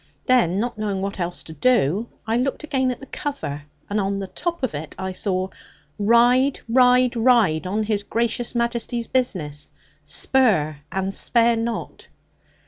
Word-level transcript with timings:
Then, 0.25 0.59
not 0.59 0.79
knowing 0.79 1.03
what 1.03 1.19
else 1.19 1.43
to 1.43 1.53
do, 1.53 2.09
I 2.25 2.35
looked 2.35 2.63
again 2.63 2.89
at 2.89 2.99
the 2.99 3.05
cover, 3.05 3.65
and 3.87 4.01
on 4.01 4.17
the 4.17 4.25
top 4.25 4.63
of 4.63 4.73
it 4.73 4.95
I 4.97 5.11
saw, 5.11 5.49
'Ride, 5.99 6.59
Ride, 6.67 7.15
Ride! 7.15 7.67
On 7.67 7.83
His 7.83 8.01
Gracious 8.01 8.55
Majesty's 8.55 9.05
business; 9.05 9.69
spur 10.03 10.77
and 10.91 11.13
spare 11.13 11.55
not.' 11.55 12.07